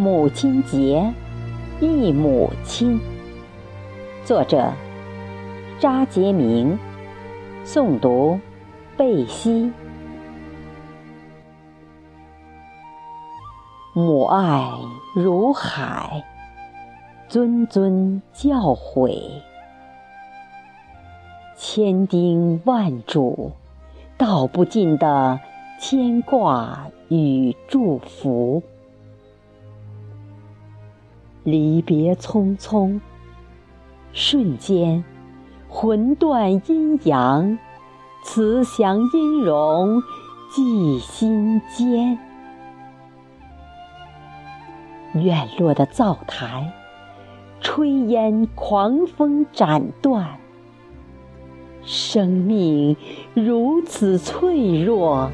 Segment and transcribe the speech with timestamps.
[0.00, 1.12] 母亲节，
[1.78, 2.98] 忆母亲。
[4.24, 4.72] 作者：
[5.78, 6.78] 扎杰明。
[7.66, 8.40] 诵读：
[8.96, 9.70] 贝西。
[13.92, 14.70] 母爱
[15.14, 16.24] 如海，
[17.28, 19.20] 谆谆教诲，
[21.58, 23.52] 千叮万嘱，
[24.16, 25.38] 道不尽的
[25.78, 28.62] 牵挂与祝福。
[31.44, 33.00] 离别匆匆，
[34.12, 35.02] 瞬间
[35.68, 37.58] 魂断阴阳，
[38.24, 40.02] 慈祥音容
[40.50, 42.18] 记心间。
[45.14, 46.72] 院落的灶台，
[47.62, 50.38] 炊烟狂风斩断。
[51.82, 52.96] 生命
[53.32, 55.30] 如此脆弱，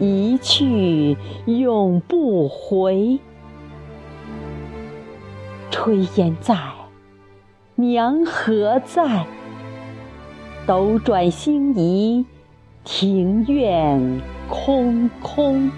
[0.00, 3.20] 一去永不回。
[5.74, 6.56] 炊烟在，
[7.74, 9.26] 娘何在？
[10.68, 12.24] 斗转星移，
[12.84, 15.68] 庭院空空。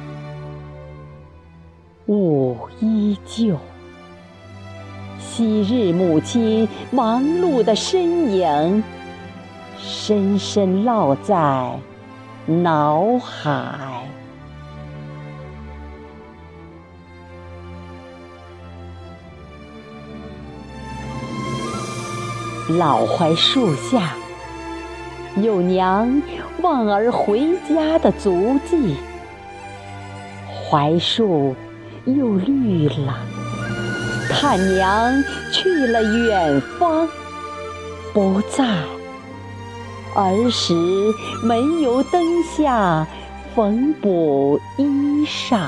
[2.08, 3.56] 雾依旧，
[5.18, 8.84] 昔日母亲忙碌的身影，
[9.78, 11.80] 深深烙在
[12.44, 14.06] 脑海。
[22.68, 24.14] 老槐树下，
[25.36, 26.22] 有娘
[26.62, 28.96] 望儿回家的足迹。
[30.70, 31.54] 槐树。
[32.04, 33.18] 又绿了，
[34.30, 35.12] 他娘
[35.52, 37.08] 去了远方，
[38.14, 38.64] 不在。
[40.14, 40.72] 儿时
[41.42, 43.04] 煤油灯下
[43.56, 45.66] 缝补衣裳，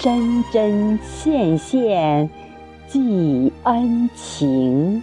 [0.00, 2.30] 针针线线
[2.88, 5.02] 记恩情。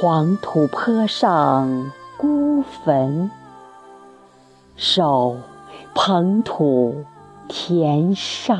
[0.00, 1.92] 黄土坡上。
[2.16, 3.30] 孤坟，
[4.74, 5.36] 守
[5.94, 7.04] 捧土
[7.48, 8.58] 田上，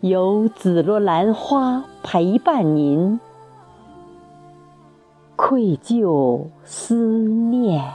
[0.00, 3.18] 有紫罗兰花陪伴您，
[5.34, 7.94] 愧疚思念，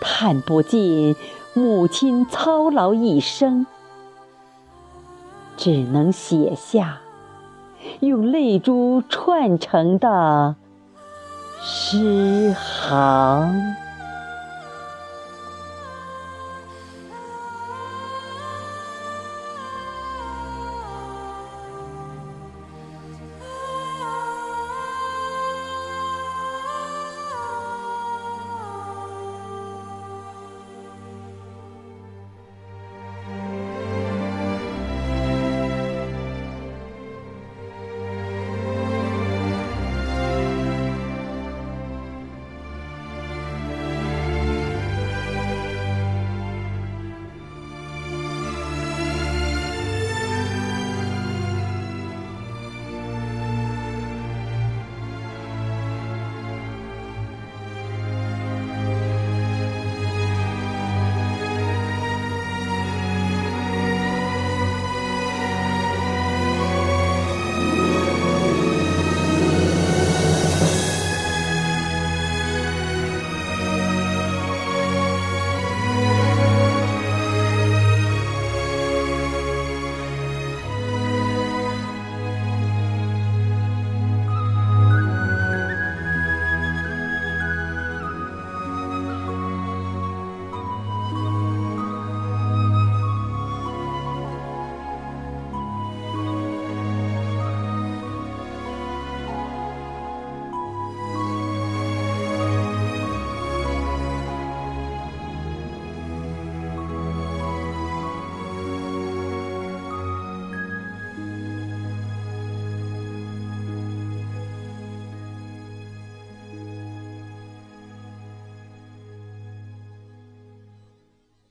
[0.00, 1.14] 叹不尽
[1.54, 3.66] 母亲操劳一生，
[5.56, 6.98] 只能写下
[8.00, 10.56] 用泪珠串成的。
[11.60, 13.81] 诗行。